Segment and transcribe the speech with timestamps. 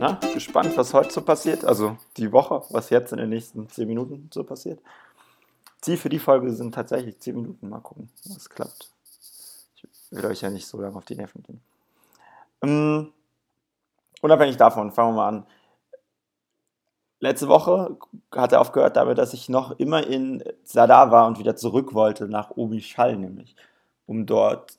[0.00, 1.64] Na, gespannt, was heute so passiert.
[1.64, 4.80] Also die Woche, was jetzt in den nächsten 10 Minuten so passiert.
[5.80, 7.68] Ziel für die Folge sind tatsächlich 10 Minuten.
[7.68, 8.90] Mal gucken, was klappt.
[9.74, 11.60] Ich will euch ja nicht so lange auf die Nerven gehen.
[12.62, 13.12] Ähm,
[14.20, 15.46] unabhängig davon, fangen wir mal an.
[17.20, 17.96] Letzte Woche
[18.32, 22.28] hat er aufgehört damit, dass ich noch immer in Sadar war und wieder zurück wollte
[22.28, 23.56] nach Obischall nämlich,
[24.06, 24.78] um dort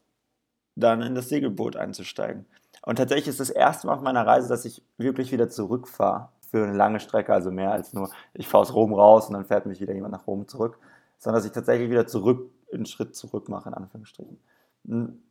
[0.75, 2.45] dann in das Segelboot einzusteigen.
[2.83, 6.63] Und tatsächlich ist das erste Mal auf meiner Reise, dass ich wirklich wieder zurückfahre für
[6.63, 9.65] eine lange Strecke, also mehr als nur, ich fahre aus Rom raus und dann fährt
[9.65, 10.79] mich wieder jemand nach Rom zurück,
[11.17, 14.39] sondern dass ich tatsächlich wieder zurück, einen Schritt zurück mache, in Anführungsstrichen.
[14.87, 15.21] Hm.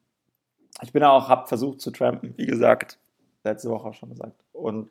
[0.83, 2.98] Ich bin auch, habe versucht zu trampen, wie gesagt,
[3.42, 4.45] letzte Woche auch schon gesagt.
[4.53, 4.91] Und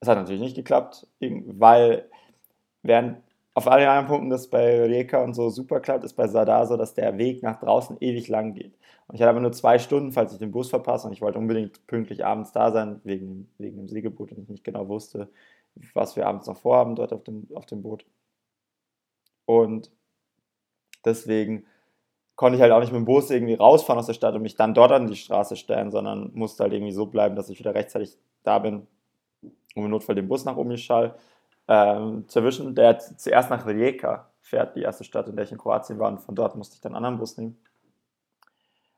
[0.00, 2.08] es hat natürlich nicht geklappt, weil
[2.82, 3.18] während
[3.54, 6.76] auf allen anderen Punkten das bei Rijeka und so super klappt, ist bei Sadar so,
[6.76, 8.78] dass der Weg nach draußen ewig lang geht.
[9.08, 11.38] Und ich hatte aber nur zwei Stunden, falls ich den Bus verpasse und ich wollte
[11.38, 15.28] unbedingt pünktlich abends da sein, wegen, wegen dem Segelboot und ich nicht genau wusste,
[15.94, 18.06] was wir abends noch vorhaben dort auf dem, auf dem Boot.
[19.46, 19.90] Und
[21.04, 21.66] deswegen
[22.36, 24.54] konnte ich halt auch nicht mit dem Bus irgendwie rausfahren aus der Stadt und mich
[24.54, 27.74] dann dort an die Straße stellen, sondern musste halt irgendwie so bleiben, dass ich wieder
[27.74, 28.86] rechtzeitig da bin,
[29.74, 31.16] um im Notfall den Bus nach Umischal
[31.70, 32.74] ähm, zu erwischen.
[32.74, 36.20] Der zuerst nach Rijeka fährt, die erste Stadt, in der ich in Kroatien war, und
[36.20, 37.56] von dort musste ich dann einen anderen Bus nehmen.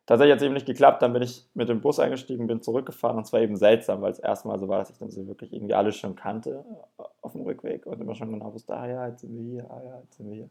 [0.06, 3.18] Tatsächlich hat es eben nicht geklappt, dann bin ich mit dem Bus eingestiegen, bin zurückgefahren
[3.18, 5.52] und es war eben seltsam, weil es erstmal so war, dass ich dann so wirklich
[5.52, 6.64] irgendwie alles schon kannte
[6.98, 9.70] äh, auf dem Rückweg und immer schon genau wusste, ah ja, jetzt sind wir hier,
[9.70, 10.50] ah ja, jetzt sind wir hier.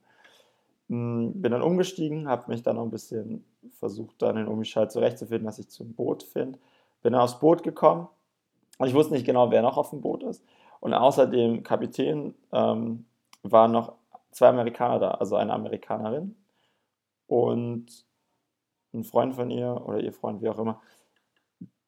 [0.87, 3.43] Hm, bin dann umgestiegen, habe mich dann noch ein bisschen
[3.79, 6.57] versucht, dann in Umischal zurechtzufinden, dass ich zum Boot finde.
[7.01, 8.07] Bin dann aufs Boot gekommen
[8.77, 10.45] und ich wusste nicht genau, wer noch auf dem Boot ist.
[10.81, 13.05] Und außer dem Kapitän ähm,
[13.43, 13.93] waren noch
[14.31, 16.35] zwei Amerikaner da, also eine Amerikanerin
[17.27, 18.05] und
[18.93, 20.81] ein Freund von ihr oder ihr Freund, wie auch immer,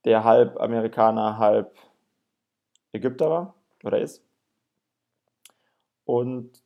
[0.05, 1.75] der halb Amerikaner, halb
[2.91, 4.23] Ägypter war oder ist.
[6.05, 6.63] Und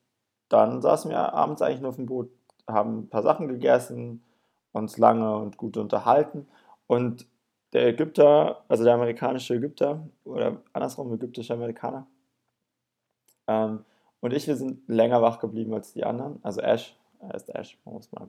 [0.50, 2.30] dann saßen wir abends eigentlich nur auf dem Boot,
[2.68, 4.24] haben ein paar Sachen gegessen,
[4.74, 6.47] uns lange und gut unterhalten.
[6.88, 7.25] Und
[7.72, 12.06] der Ägypter, also der amerikanische Ägypter oder andersrum ägyptische Amerikaner,
[13.47, 13.85] ähm,
[14.19, 16.40] und ich, wir sind länger wach geblieben als die anderen.
[16.44, 18.28] Also Ash, er ist Ash, man muss mal.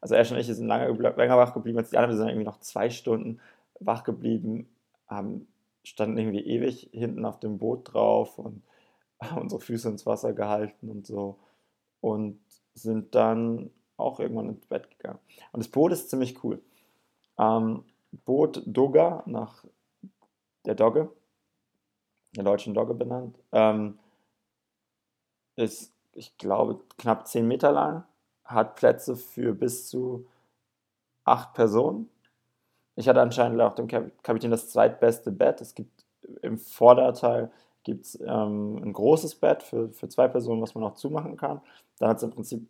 [0.00, 2.12] Also Ash und ich sind lange, länger wach geblieben als die anderen.
[2.12, 3.40] Wir sind irgendwie noch zwei Stunden
[3.80, 4.68] wach geblieben,
[5.08, 5.46] haben,
[5.84, 8.62] standen irgendwie ewig hinten auf dem Boot drauf und
[9.20, 11.38] haben unsere Füße ins Wasser gehalten und so.
[12.00, 12.40] Und
[12.74, 15.18] sind dann auch irgendwann ins Bett gegangen.
[15.52, 16.60] Und das Boot ist ziemlich cool.
[17.38, 17.84] Ähm,
[18.24, 19.64] Boot Dogga, nach
[20.64, 21.10] der Dogge,
[22.36, 23.98] der deutschen Dogge benannt, ähm,
[25.56, 28.04] ist, ich glaube, knapp 10 Meter lang,
[28.44, 30.26] hat Plätze für bis zu
[31.24, 32.08] acht Personen.
[32.94, 35.60] Ich hatte anscheinend auch dem Kapitän das zweitbeste Bett.
[35.60, 36.04] Es gibt
[36.42, 37.50] im Vorderteil
[37.82, 41.60] gibt's, ähm, ein großes Bett für, für zwei Personen, was man auch zumachen kann.
[41.98, 42.68] Dann hat es im Prinzip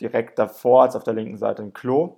[0.00, 2.16] direkt davor, als auf der linken Seite, ein Klo.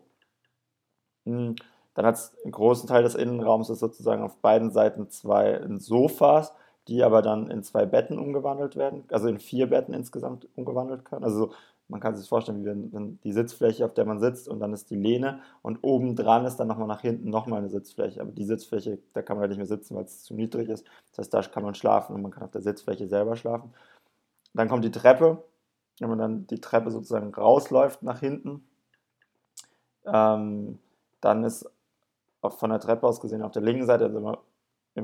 [1.27, 1.57] Hm,
[1.95, 6.53] dann hat es einen großen Teil des Innenraums, ist sozusagen auf beiden Seiten zwei Sofas
[6.91, 11.25] die aber dann in zwei Betten umgewandelt werden, also in vier Betten insgesamt umgewandelt können.
[11.25, 11.53] Also
[11.87, 14.91] man kann sich vorstellen, wie wenn, die Sitzfläche, auf der man sitzt, und dann ist
[14.91, 18.21] die Lehne und oben dran ist dann nochmal nach hinten nochmal eine Sitzfläche.
[18.21, 20.85] Aber die Sitzfläche, da kann man halt nicht mehr sitzen, weil es zu niedrig ist.
[21.11, 23.73] Das heißt, da kann man schlafen und man kann auf der Sitzfläche selber schlafen.
[24.55, 25.45] Dann kommt die Treppe.
[26.01, 28.65] Wenn man dann die Treppe sozusagen rausläuft nach hinten,
[30.07, 30.79] ähm,
[31.21, 31.71] dann ist
[32.43, 34.39] von der Treppe aus gesehen auf der linken Seite, also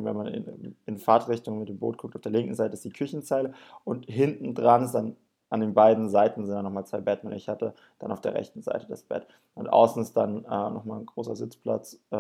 [0.05, 2.91] wenn man in, in Fahrtrichtung mit dem Boot guckt, auf der linken Seite ist die
[2.91, 3.53] Küchenzeile
[3.85, 5.17] und hinten dran ist dann
[5.49, 8.35] an den beiden Seiten sind dann nochmal zwei Betten und ich hatte dann auf der
[8.35, 9.27] rechten Seite das Bett.
[9.55, 12.17] Und außen ist dann äh, nochmal ein großer Sitzplatz, äh,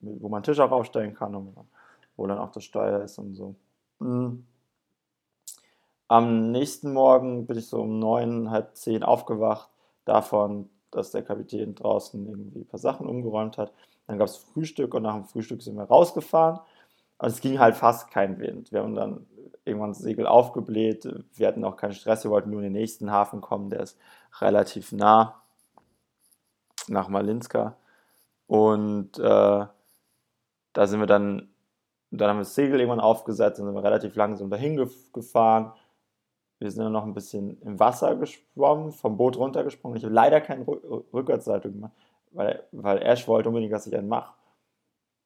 [0.00, 1.56] wo man Tisch auch aufstellen kann und
[2.16, 3.54] wo dann auch das Steuer ist und so.
[3.98, 4.46] Mhm.
[6.08, 9.68] Am nächsten Morgen bin ich so um neun, halb zehn aufgewacht,
[10.04, 13.72] davon, dass der Kapitän draußen irgendwie ein paar Sachen umgeräumt hat.
[14.06, 16.60] Dann gab es Frühstück und nach dem Frühstück sind wir rausgefahren
[17.18, 18.72] also es ging halt fast kein Wind.
[18.72, 19.26] Wir haben dann
[19.64, 21.08] irgendwann das Segel aufgebläht.
[21.34, 22.24] Wir hatten auch keinen Stress.
[22.24, 23.70] Wir wollten nur in den nächsten Hafen kommen.
[23.70, 23.98] Der ist
[24.40, 25.42] relativ nah
[26.88, 27.76] nach Malinska.
[28.46, 29.66] Und äh,
[30.72, 31.48] da sind wir dann,
[32.10, 35.72] dann haben wir das Segel irgendwann aufgesetzt und sind wir relativ langsam dahin gefahren.
[36.58, 39.98] Wir sind dann noch ein bisschen im Wasser geschwommen, vom Boot runtergesprungen.
[39.98, 41.92] Ich habe leider keine Rückwärtsseite gemacht,
[42.30, 44.32] weil, weil Ash wollte unbedingt, dass ich einen mache.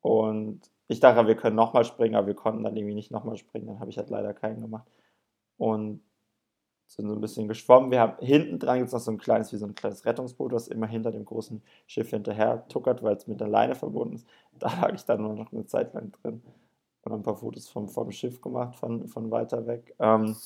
[0.01, 3.67] Und ich dachte, wir können nochmal springen, aber wir konnten dann irgendwie nicht nochmal springen.
[3.67, 4.91] Dann habe ich halt leider keinen gemacht.
[5.57, 6.03] Und
[6.89, 7.93] sind so ein bisschen geschwommen.
[7.93, 10.67] Wir haben hinten dran es noch so ein kleines, wie so ein kleines Rettungsboot, was
[10.67, 14.27] immer hinter dem großen Schiff hinterher tuckert, weil es mit der Leine verbunden ist.
[14.59, 16.43] Da lag ich dann nur noch eine Zeit lang drin.
[17.05, 19.95] und ein paar Fotos vom, vom Schiff gemacht, von, von weiter weg.
[20.01, 20.37] Ähm,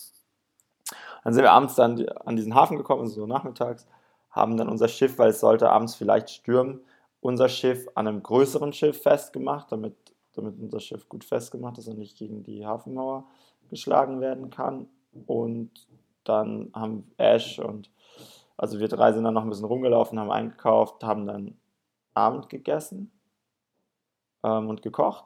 [1.24, 3.88] dann sind wir abends dann an diesen Hafen gekommen, so nachmittags,
[4.30, 6.82] haben dann unser Schiff, weil es sollte abends vielleicht stürmen,
[7.20, 9.96] unser Schiff an einem größeren Schiff festgemacht, damit,
[10.34, 13.24] damit unser Schiff gut festgemacht ist und nicht gegen die Hafenmauer
[13.70, 14.88] geschlagen werden kann.
[15.26, 15.70] Und
[16.24, 17.90] dann haben Ash und
[18.56, 21.56] also wir drei sind dann noch ein bisschen rumgelaufen, haben eingekauft, haben dann
[22.14, 23.10] Abend gegessen
[24.44, 25.24] ähm, und gekocht.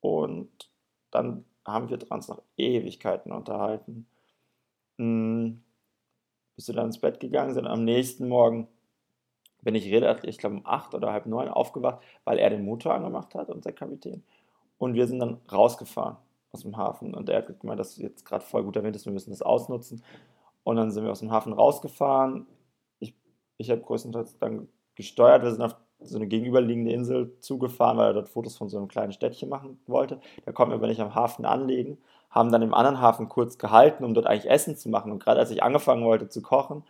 [0.00, 0.70] Und
[1.10, 4.06] dann haben wir uns noch Ewigkeiten unterhalten.
[4.98, 5.62] Hm,
[6.54, 7.66] bis wir dann ins Bett gegangen sind.
[7.66, 8.68] Am nächsten Morgen
[9.64, 12.94] bin ich relativ, ich glaube um acht oder halb neun aufgewacht, weil er den Motor
[12.94, 14.22] angemacht hat, unser Kapitän.
[14.78, 16.16] Und wir sind dann rausgefahren
[16.52, 17.14] aus dem Hafen.
[17.14, 20.02] Und er hat gemeint, dass jetzt gerade voll guter Wind ist, wir müssen das ausnutzen.
[20.62, 22.46] Und dann sind wir aus dem Hafen rausgefahren.
[23.00, 23.14] Ich,
[23.58, 25.42] ich habe größtenteils dann gesteuert.
[25.42, 28.88] Wir sind auf so eine gegenüberliegende Insel zugefahren, weil er dort Fotos von so einem
[28.88, 30.20] kleinen Städtchen machen wollte.
[30.44, 31.98] Da konnten wir aber nicht am Hafen anlegen.
[32.30, 35.12] Haben dann im anderen Hafen kurz gehalten, um dort eigentlich Essen zu machen.
[35.12, 36.84] Und gerade als ich angefangen wollte zu kochen,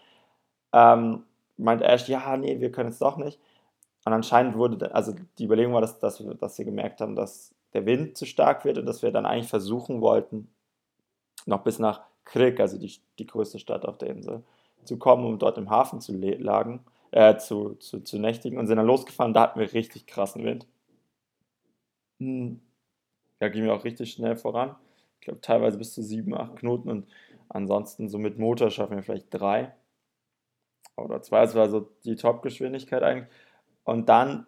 [0.73, 1.25] ähm,
[1.57, 3.41] meinte Ash, ja, nee, wir können es doch nicht.
[4.05, 7.55] Und anscheinend wurde, also die Überlegung war, dass, dass, wir, dass wir gemerkt haben, dass
[7.73, 10.49] der Wind zu stark wird und dass wir dann eigentlich versuchen wollten,
[11.47, 14.43] noch bis nach Krik, also die, die größte Stadt auf der Insel,
[14.85, 18.77] zu kommen, um dort im Hafen zu lagen, äh, zu, zu, zu nächtigen und sind
[18.77, 19.33] dann losgefahren.
[19.33, 20.67] Da hatten wir richtig krassen Wind.
[22.21, 22.61] Hm.
[23.39, 24.77] Da ging wir auch richtig schnell voran.
[25.21, 27.07] Ich glaube, teilweise bis zu sieben, acht Knoten und
[27.49, 29.75] ansonsten so mit Motor schaffen wir vielleicht drei
[30.97, 31.41] oder zwei.
[31.41, 33.29] Das war so die Top-Geschwindigkeit eigentlich.
[33.85, 34.47] Und dann,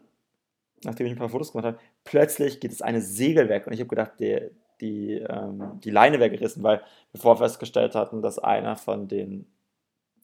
[0.85, 3.81] nachdem ich ein paar Fotos gemacht habe, plötzlich geht es eine Segel weg und ich
[3.81, 4.51] habe gedacht, der,
[4.81, 6.83] die, ähm, die Leine wäre gerissen, weil
[7.13, 9.47] wir vorher festgestellt hatten, dass einer von den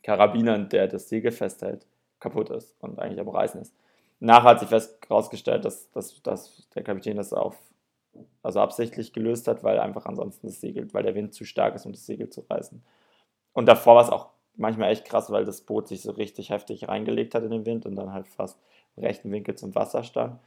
[0.02, 1.86] Karabinern, der das Segel festhält,
[2.20, 3.74] kaputt ist und eigentlich am Reißen ist.
[4.20, 4.70] Nachher hat sich
[5.08, 7.56] herausgestellt, dass, dass, dass der Kapitän das auf,
[8.42, 11.86] also absichtlich gelöst hat, weil einfach ansonsten das Segel, weil der Wind zu stark ist,
[11.86, 12.82] um das Segel zu reißen.
[13.52, 16.88] Und davor war es auch manchmal echt krass, weil das Boot sich so richtig heftig
[16.88, 18.58] reingelegt hat in den Wind und dann halt fast
[18.96, 20.38] im rechten Winkel zum Wasser stand.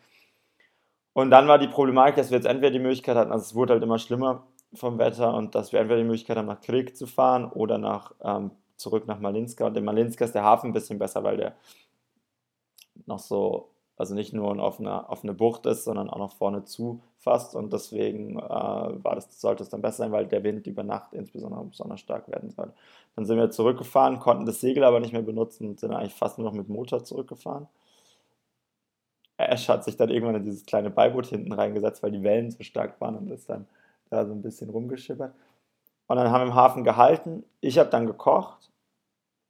[1.14, 3.74] Und dann war die Problematik, dass wir jetzt entweder die Möglichkeit hatten, also es wurde
[3.74, 4.44] halt immer schlimmer
[4.74, 8.14] vom Wetter und dass wir entweder die Möglichkeit haben, nach Krieg zu fahren oder nach,
[8.22, 9.66] ähm, zurück nach Malinska.
[9.66, 11.56] Und in Malinska ist der Hafen ein bisschen besser, weil der
[13.06, 17.02] noch so, also nicht nur eine offene, offene Bucht ist, sondern auch noch vorne zu
[17.18, 17.56] fast.
[17.56, 21.14] Und deswegen äh, war das, sollte es dann besser sein, weil der Wind über Nacht
[21.14, 22.74] insbesondere besonders stark werden soll.
[23.16, 26.38] Dann sind wir zurückgefahren, konnten das Segel aber nicht mehr benutzen und sind eigentlich fast
[26.38, 27.68] nur noch mit Motor zurückgefahren.
[29.38, 32.64] Ash hat sich dann irgendwann in dieses kleine Beiboot hinten reingesetzt, weil die Wellen so
[32.64, 33.68] stark waren und ist dann
[34.10, 35.34] da so ein bisschen rumgeschippert.
[36.08, 37.44] Und dann haben wir im Hafen gehalten.
[37.62, 38.70] Ich habe dann gekocht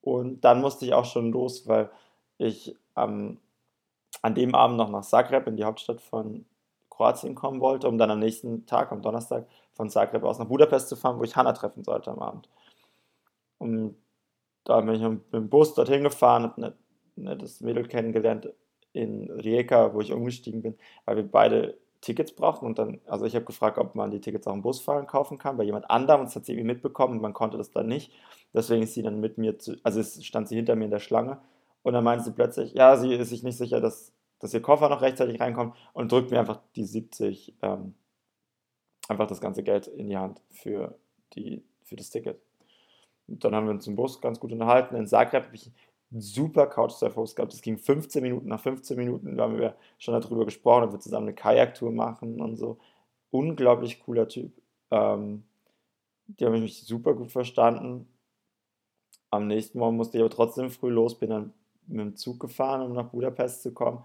[0.01, 1.89] und dann musste ich auch schon los, weil
[2.38, 3.39] ich ähm,
[4.25, 6.45] an dem Abend noch nach Zagreb in die Hauptstadt von
[6.89, 10.89] Kroatien kommen wollte, um dann am nächsten Tag, am Donnerstag, von Zagreb aus nach Budapest
[10.89, 12.50] zu fahren, wo ich Hanna treffen sollte am Abend.
[13.60, 13.95] Und
[14.63, 16.74] da bin ich mit dem Bus dorthin gefahren, habe ein
[17.18, 18.51] nettes Mädel kennengelernt,
[18.94, 23.36] in Rijeka, wo ich umgestiegen bin, weil wir beide Tickets brauchten und dann, also ich
[23.36, 26.28] habe gefragt, ob man die Tickets auch im Busfahren kaufen kann, bei jemand anderem, und
[26.28, 28.12] das hat sie irgendwie mitbekommen und man konnte das dann nicht.
[28.54, 31.38] Deswegen ist sie dann mit mir zu, also stand sie hinter mir in der Schlange
[31.85, 34.89] und dann meinte sie plötzlich, ja, sie ist sich nicht sicher, dass, dass ihr Koffer
[34.89, 37.94] noch rechtzeitig reinkommt und drückt mir einfach die 70, ähm,
[39.07, 40.97] einfach das ganze Geld in die Hand für,
[41.35, 42.42] die, für das Ticket.
[43.27, 44.95] Und dann haben wir uns im Bus ganz gut unterhalten.
[44.95, 45.71] In Zagreb habe ich
[46.09, 47.54] super Couchsurfer-Host gehabt.
[47.54, 48.47] Es ging 15 Minuten.
[48.47, 52.56] Nach 15 Minuten haben wir schon darüber gesprochen, ob wir zusammen eine Kajaktour machen und
[52.56, 52.80] so.
[53.30, 54.59] Unglaublich cooler Typ.
[54.89, 55.44] Ähm,
[56.25, 58.07] die haben mich super gut verstanden.
[59.30, 61.54] Am nächsten Morgen musste ich aber trotzdem früh los, bin dann
[61.87, 64.04] mit dem Zug gefahren, um nach Budapest zu kommen.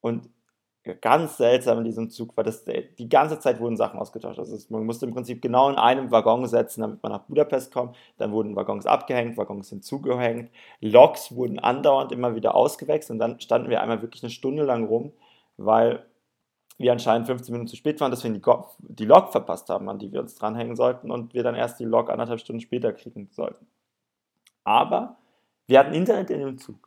[0.00, 0.28] Und
[0.94, 4.38] ganz seltsam in diesem Zug war, dass die ganze Zeit wurden Sachen ausgetauscht.
[4.38, 7.96] Also man musste im Prinzip genau in einem Waggon setzen, damit man nach Budapest kommt.
[8.18, 10.50] Dann wurden Waggons abgehängt, Waggons hinzugehängt.
[10.80, 14.86] Loks wurden andauernd immer wieder ausgewechselt und dann standen wir einmal wirklich eine Stunde lang
[14.86, 15.12] rum,
[15.56, 16.04] weil
[16.78, 18.42] wir anscheinend 15 Minuten zu spät waren, dass wir die,
[18.80, 21.84] die Lok verpasst haben, an die wir uns dranhängen sollten und wir dann erst die
[21.84, 23.66] Lok anderthalb Stunden später kriegen sollten.
[24.62, 25.16] Aber
[25.66, 26.85] wir hatten Internet in dem Zug.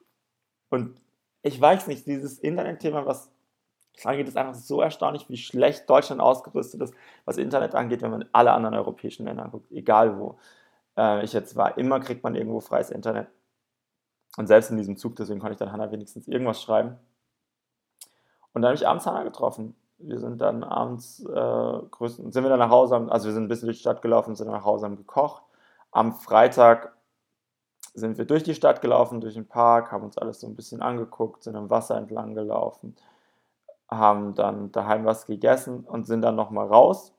[0.69, 0.99] Und
[1.41, 3.31] ich weiß nicht, dieses Internet-Thema, was
[4.03, 6.93] angeht, ist einfach so erstaunlich, wie schlecht Deutschland ausgerüstet ist,
[7.25, 10.39] was Internet angeht, wenn man alle anderen europäischen Länder anguckt, egal wo
[10.97, 11.77] äh, ich jetzt war.
[11.77, 13.27] Immer kriegt man irgendwo freies Internet.
[14.37, 16.97] Und selbst in diesem Zug, deswegen konnte ich dann Hannah wenigstens irgendwas schreiben.
[18.53, 19.75] Und dann habe ich abends Hannah getroffen.
[19.97, 23.47] Wir sind dann abends, äh, größten, sind wir dann nach Hause, also wir sind ein
[23.49, 25.43] bisschen durch die Stadt gelaufen, sind dann nach Hause, haben gekocht.
[25.91, 26.93] Am Freitag
[27.99, 30.81] sind wir durch die Stadt gelaufen, durch den Park, haben uns alles so ein bisschen
[30.81, 32.95] angeguckt, sind am Wasser entlang gelaufen
[33.89, 37.13] haben dann daheim was gegessen und sind dann nochmal raus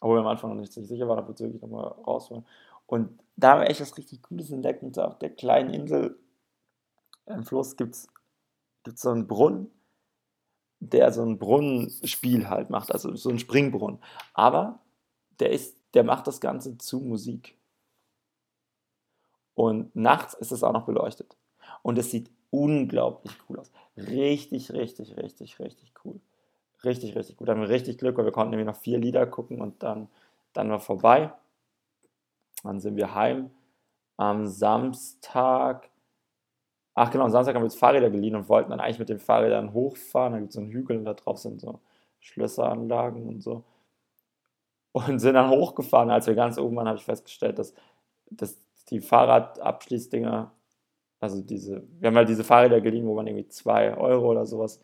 [0.00, 2.44] Obwohl wir am Anfang noch nicht sicher waren, ob wir wirklich nochmal raus wollen.
[2.86, 4.82] Und da haben wir echt was richtig Cooles entdeckt.
[4.82, 6.18] Und auf der kleinen Insel
[7.26, 8.08] im Fluss gibt es
[8.96, 9.70] so einen Brunnen,
[10.80, 14.00] der so ein Brunnenspiel halt macht, also so ein Springbrunnen.
[14.34, 14.80] Aber
[15.40, 17.56] der, ist, der macht das Ganze zu Musik.
[19.54, 21.36] Und nachts ist es auch noch beleuchtet.
[21.82, 23.70] Und es sieht unglaublich cool aus.
[23.96, 26.20] Richtig, richtig, richtig, richtig cool.
[26.84, 27.48] Richtig, richtig gut.
[27.48, 30.08] Da haben wir richtig Glück, weil wir konnten nämlich noch vier Lieder gucken und dann,
[30.52, 31.32] dann war vorbei.
[32.62, 33.50] Dann sind wir heim.
[34.16, 35.90] Am Samstag,
[36.94, 39.18] ach genau, am Samstag haben wir jetzt Fahrräder geliehen und wollten dann eigentlich mit den
[39.18, 40.32] Fahrrädern hochfahren.
[40.32, 41.80] Da gibt es so einen Hügel und da drauf sind so
[42.20, 43.64] Schlösseranlagen und so.
[44.92, 46.10] Und sind dann hochgefahren.
[46.10, 47.74] Als wir ganz oben waren, habe ich festgestellt, dass,
[48.30, 50.52] dass die Fahrradabschließdinger,
[51.20, 54.80] also diese, wir haben halt diese Fahrräder geliehen, wo man irgendwie 2 Euro oder sowas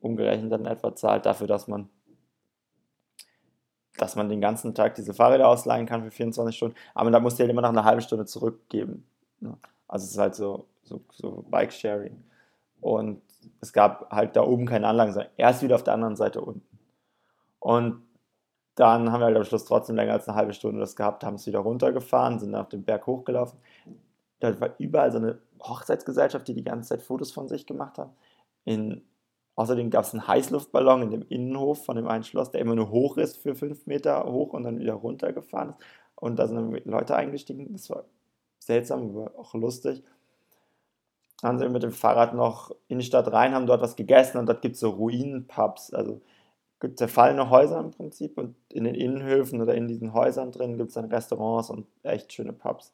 [0.00, 1.88] umgerechnet dann etwa zahlt, dafür, dass man
[3.98, 7.38] dass man den ganzen Tag diese Fahrräder ausleihen kann für 24 Stunden, aber da musst
[7.38, 9.06] du halt immer nach einer halben Stunde zurückgeben.
[9.40, 9.56] Ne?
[9.86, 12.24] Also es ist halt so, so, so Bike-Sharing.
[12.80, 13.20] Und
[13.60, 16.66] es gab halt da oben keine Anlagen, sondern erst wieder auf der anderen Seite unten.
[17.60, 18.02] Und
[18.74, 21.34] dann haben wir halt am Schluss trotzdem länger als eine halbe Stunde das gehabt, haben
[21.34, 23.58] es wieder runtergefahren, sind dann auf den Berg hochgelaufen.
[24.40, 28.12] Da war überall so eine Hochzeitsgesellschaft, die die ganze Zeit Fotos von sich gemacht haben.
[28.64, 29.02] In
[29.54, 32.90] Außerdem gab es einen Heißluftballon in dem Innenhof von dem einen Schloss, der immer nur
[32.90, 35.78] hoch ist für fünf Meter hoch und dann wieder runtergefahren ist.
[36.14, 37.68] Und da sind Leute eingestiegen.
[37.72, 38.04] Das war
[38.58, 40.02] seltsam, aber auch lustig.
[41.42, 44.38] Dann sind wir mit dem Fahrrad noch in die Stadt rein, haben dort was gegessen
[44.38, 46.20] und dort gibt es so Ruinenpubs, also
[46.90, 50.94] zerfallene Häuser im Prinzip und in den Innenhöfen oder in diesen Häusern drin gibt es
[50.94, 52.92] dann Restaurants und echt schöne Pubs.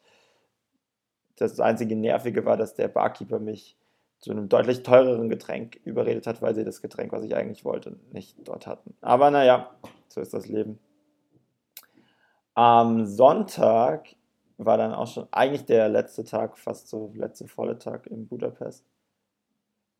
[1.37, 3.77] Das einzige Nervige war, dass der Barkeeper mich
[4.19, 7.97] zu einem deutlich teureren Getränk überredet hat, weil sie das Getränk, was ich eigentlich wollte,
[8.13, 8.95] nicht dort hatten.
[9.01, 9.71] Aber naja,
[10.09, 10.79] so ist das Leben.
[12.55, 14.17] Am Sonntag
[14.57, 18.85] war dann auch schon eigentlich der letzte Tag, fast so letzte volle Tag in Budapest.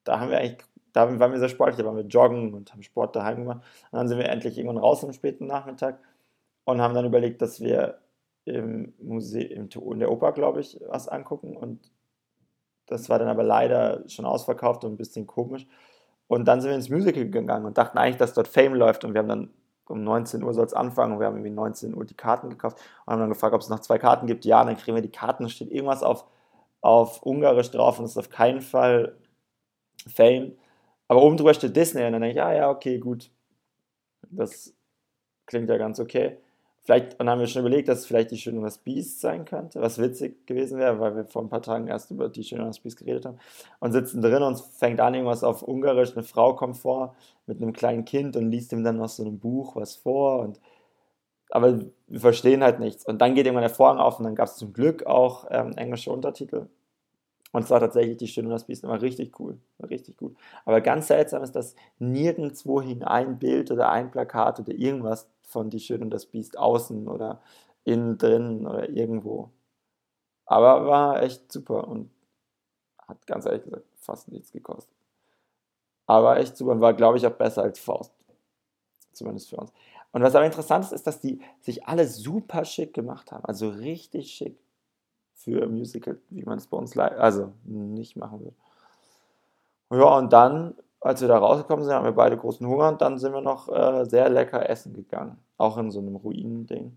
[0.03, 0.67] Da haben wir eigentlich,
[0.99, 3.63] da waren wir sehr sportlich, da waren wir joggen und haben Sport daheim gemacht.
[3.91, 5.99] Und dann sind wir endlich irgendwann raus am späten Nachmittag
[6.65, 7.99] und haben dann überlegt, dass wir
[8.45, 11.91] im Museum, in der Oper, glaube ich, was angucken und
[12.87, 15.67] das war dann aber leider schon ausverkauft und ein bisschen komisch.
[16.27, 19.05] Und dann sind wir ins Musical gegangen und dachten eigentlich, dass dort Fame läuft.
[19.05, 19.51] Und wir haben dann
[19.87, 22.79] um 19 Uhr soll es anfangen und wir haben irgendwie 19 Uhr die Karten gekauft
[23.05, 24.45] und haben dann gefragt, ob es noch zwei Karten gibt.
[24.45, 25.45] Ja, dann kriegen wir die Karten.
[25.45, 26.25] Da steht irgendwas auf,
[26.81, 29.17] auf Ungarisch drauf und es ist auf keinen Fall
[30.07, 30.57] Fame.
[31.09, 33.31] Aber oben drüber steht Disney und dann denke ich, ah ja, okay, gut.
[34.31, 34.75] Das
[35.47, 36.39] klingt ja ganz okay.
[36.89, 39.45] Vielleicht, und dann haben wir schon überlegt, dass vielleicht die Schöne und das Biest sein
[39.45, 42.63] könnte, was witzig gewesen wäre, weil wir vor ein paar Tagen erst über die Schöne
[42.63, 43.39] und das Biest geredet haben.
[43.81, 47.15] Und sitzen drin und fängt an, irgendwas auf Ungarisch, eine Frau kommt vor
[47.47, 50.39] mit einem kleinen Kind und liest ihm dann aus so einem Buch was vor.
[50.39, 50.61] Und,
[51.51, 53.05] aber wir verstehen halt nichts.
[53.05, 55.73] Und dann geht irgendwann der Vorhang auf und dann gab es zum Glück auch ähm,
[55.73, 56.69] englische Untertitel.
[57.51, 59.59] Und es war tatsächlich die Schöne und das Biest immer richtig cool.
[59.83, 60.37] Richtig gut.
[60.65, 65.71] Aber ganz seltsam ist, dass nirgendwo hing ein Bild oder ein Plakat oder irgendwas von
[65.71, 67.41] Die Schöne und das Biest außen oder
[67.85, 69.51] innen drin oder irgendwo.
[70.45, 72.11] Aber war echt super und
[73.07, 74.95] hat ganz ehrlich gesagt fast nichts gekostet.
[76.07, 78.13] Aber echt super und war, glaube ich, auch besser als Faust.
[79.13, 79.73] Zumindest für uns.
[80.13, 83.45] Und was aber interessant ist, ist, dass die sich alle super schick gemacht haben.
[83.45, 84.59] Also richtig schick
[85.39, 88.55] für Musical, wie man es bei uns also nicht machen will.
[89.91, 93.19] Ja, und dann als wir da rausgekommen sind, haben wir beide großen Hunger und dann
[93.19, 95.39] sind wir noch äh, sehr lecker essen gegangen.
[95.57, 96.97] Auch in so einem Ruinending.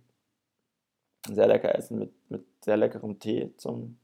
[1.27, 3.97] Sehr lecker essen mit, mit sehr leckerem Tee zum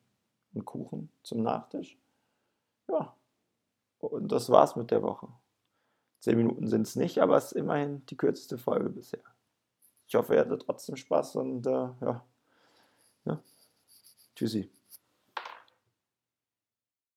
[0.54, 1.98] und Kuchen zum Nachtisch.
[2.88, 3.16] Ja.
[4.00, 5.28] Und das war's mit der Woche.
[6.20, 9.20] Zehn Minuten sind es nicht, aber es ist immerhin die kürzeste Folge bisher.
[10.08, 12.24] Ich hoffe, ihr hattet trotzdem Spaß und äh, ja.
[14.38, 14.70] Tschüssi.